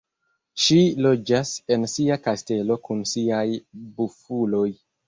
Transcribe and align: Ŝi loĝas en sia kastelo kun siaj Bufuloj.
Ŝi 0.63 0.77
loĝas 1.07 1.51
en 1.75 1.87
sia 1.97 2.19
kastelo 2.25 2.81
kun 2.89 3.07
siaj 3.13 3.47
Bufuloj. 4.03 4.69